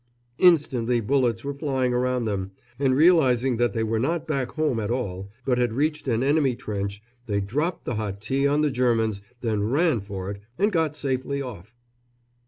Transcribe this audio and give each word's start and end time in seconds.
Instantly 0.39 0.99
bullets 0.99 1.43
were 1.43 1.53
flying 1.53 1.93
around 1.93 2.25
them, 2.25 2.49
and 2.79 2.95
realising 2.95 3.57
that 3.57 3.73
they 3.73 3.83
were 3.83 3.99
not 3.99 4.25
back 4.25 4.53
home 4.53 4.79
at 4.79 4.89
all, 4.89 5.29
but 5.45 5.59
had 5.59 5.73
reached 5.73 6.07
an 6.07 6.23
enemy 6.23 6.55
trench, 6.55 7.03
they 7.27 7.39
dropped 7.39 7.85
the 7.85 7.93
hot 7.97 8.19
tea 8.19 8.47
on 8.47 8.61
the 8.61 8.71
Germans, 8.71 9.21
then 9.41 9.61
ran 9.61 9.99
for 9.99 10.31
it 10.31 10.41
and 10.57 10.71
got 10.71 10.95
safely 10.95 11.39
off. 11.39 11.75